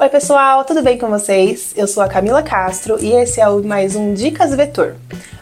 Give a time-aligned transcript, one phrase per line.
[0.00, 1.72] Oi, pessoal, tudo bem com vocês?
[1.76, 4.94] Eu sou a Camila Castro e esse é o mais um Dicas Vetor.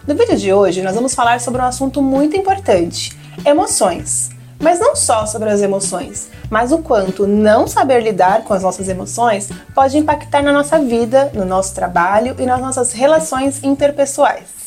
[0.07, 3.15] No vídeo de hoje, nós vamos falar sobre um assunto muito importante:
[3.45, 4.31] emoções.
[4.59, 8.89] Mas não só sobre as emoções, mas o quanto não saber lidar com as nossas
[8.89, 14.66] emoções pode impactar na nossa vida, no nosso trabalho e nas nossas relações interpessoais.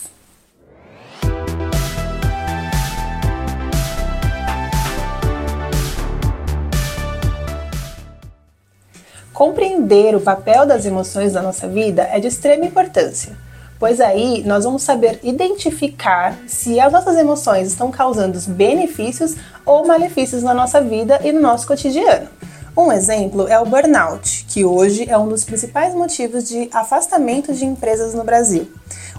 [9.39, 13.38] Compreender o papel das emoções na nossa vida é de extrema importância,
[13.80, 20.44] pois aí nós vamos saber identificar se as nossas emoções estão causando benefícios ou malefícios
[20.44, 22.27] na nossa vida e no nosso cotidiano.
[22.75, 27.63] Um exemplo é o burnout, que hoje é um dos principais motivos de afastamento de
[27.63, 28.69] empresas no Brasil.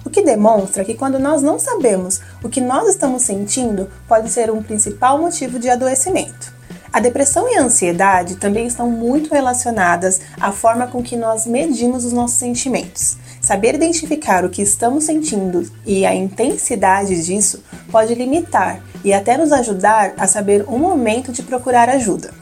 [0.05, 4.50] O que demonstra que quando nós não sabemos o que nós estamos sentindo, pode ser
[4.50, 6.59] um principal motivo de adoecimento.
[6.93, 12.05] A depressão e a ansiedade também estão muito relacionadas à forma com que nós medimos
[12.05, 13.17] os nossos sentimentos.
[13.41, 19.53] Saber identificar o que estamos sentindo e a intensidade disso pode limitar e até nos
[19.53, 22.34] ajudar a saber o momento de procurar ajuda.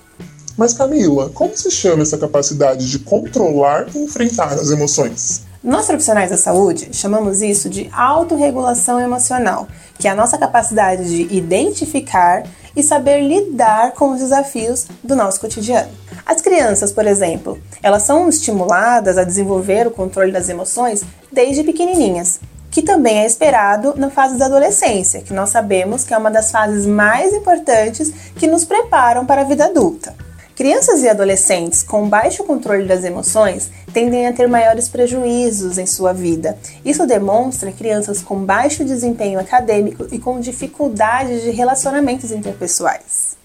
[0.56, 5.47] Mas Camila, como se chama essa capacidade de controlar e enfrentar as emoções?
[5.62, 11.37] Nós profissionais da saúde chamamos isso de autorregulação emocional, que é a nossa capacidade de
[11.37, 12.44] identificar
[12.79, 15.91] e saber lidar com os desafios do nosso cotidiano.
[16.25, 22.39] As crianças, por exemplo, elas são estimuladas a desenvolver o controle das emoções desde pequenininhas,
[22.71, 26.53] que também é esperado na fase da adolescência, que nós sabemos que é uma das
[26.53, 30.15] fases mais importantes que nos preparam para a vida adulta.
[30.59, 36.12] Crianças e adolescentes com baixo controle das emoções tendem a ter maiores prejuízos em sua
[36.12, 36.59] vida.
[36.84, 43.37] Isso demonstra crianças com baixo desempenho acadêmico e com dificuldades de relacionamentos interpessoais.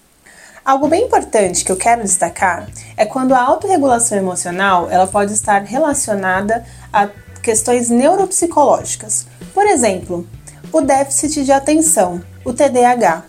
[0.64, 5.62] Algo bem importante que eu quero destacar é quando a autorregulação emocional ela pode estar
[5.62, 7.08] relacionada a
[7.40, 9.24] questões neuropsicológicas.
[9.54, 10.26] Por exemplo,
[10.72, 13.22] o déficit de atenção, o TDAH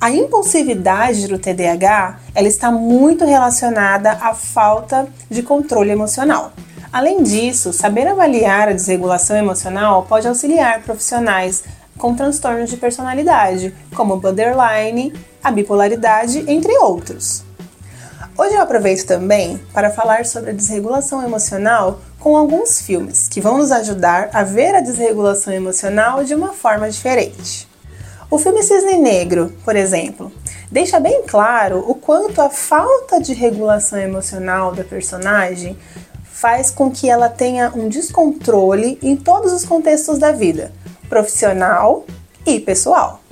[0.00, 6.52] a impulsividade do TDAH ela está muito relacionada à falta de controle emocional.
[6.92, 11.64] Além disso, saber avaliar a desregulação emocional pode auxiliar profissionais
[11.98, 17.42] com transtornos de personalidade, como borderline, a bipolaridade, entre outros.
[18.36, 23.58] Hoje eu aproveito também para falar sobre a desregulação emocional com alguns filmes que vão
[23.58, 27.68] nos ajudar a ver a desregulação emocional de uma forma diferente.
[28.30, 30.30] O filme Cisne Negro, por exemplo,
[30.70, 35.78] deixa bem claro o quanto a falta de regulação emocional da personagem
[36.24, 40.72] faz com que ela tenha um descontrole em todos os contextos da vida,
[41.08, 42.04] profissional
[42.44, 43.22] e pessoal.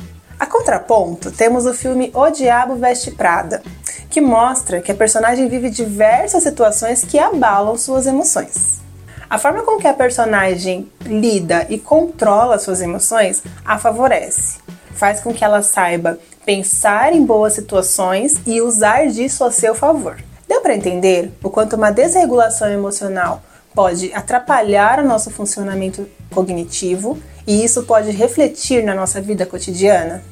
[0.41, 3.63] A contraponto, temos o filme O Diabo Veste Prada,
[4.09, 8.81] que mostra que a personagem vive diversas situações que abalam suas emoções.
[9.29, 14.65] A forma com que a personagem lida e controla suas emoções a favorece
[14.97, 20.17] faz com que ela saiba pensar em boas situações e usar disso a seu favor.
[20.49, 23.43] Deu para entender o quanto uma desregulação emocional
[23.75, 30.23] pode atrapalhar o nosso funcionamento cognitivo e isso pode refletir na nossa vida cotidiana?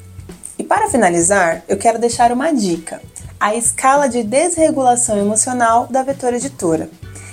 [0.57, 3.01] E para finalizar, eu quero deixar uma dica:
[3.39, 6.89] a escala de desregulação emocional da Vetor Editora.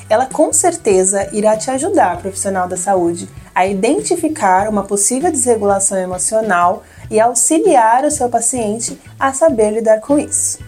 [0.08, 6.82] Ela com certeza irá te ajudar, profissional da saúde, a identificar uma possível desregulação emocional
[7.10, 10.58] e auxiliar o seu paciente a saber lidar com isso.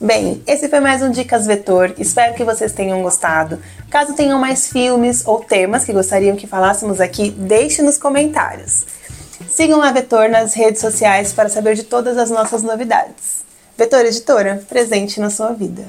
[0.00, 1.94] Bem, esse foi mais um Dicas Vetor.
[1.98, 3.58] Espero que vocês tenham gostado.
[3.90, 8.86] Caso tenham mais filmes ou temas que gostariam que falássemos aqui, deixe nos comentários.
[9.48, 13.40] Sigam a Vetor nas redes sociais para saber de todas as nossas novidades.
[13.76, 15.84] Vetor Editora, presente na sua vida.